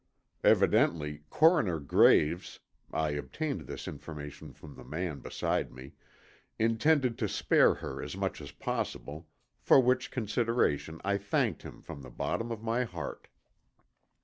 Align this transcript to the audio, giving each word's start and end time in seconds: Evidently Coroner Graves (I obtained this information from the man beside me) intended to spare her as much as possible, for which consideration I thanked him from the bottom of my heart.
Evidently 0.43 1.25
Coroner 1.29 1.79
Graves 1.79 2.59
(I 2.91 3.09
obtained 3.09 3.67
this 3.67 3.87
information 3.87 4.51
from 4.51 4.73
the 4.73 4.83
man 4.83 5.19
beside 5.19 5.71
me) 5.71 5.93
intended 6.57 7.19
to 7.19 7.29
spare 7.29 7.75
her 7.75 8.01
as 8.01 8.17
much 8.17 8.41
as 8.41 8.49
possible, 8.51 9.27
for 9.59 9.79
which 9.79 10.09
consideration 10.09 10.99
I 11.03 11.19
thanked 11.19 11.61
him 11.61 11.83
from 11.83 12.01
the 12.01 12.09
bottom 12.09 12.51
of 12.51 12.63
my 12.63 12.83
heart. 12.83 13.27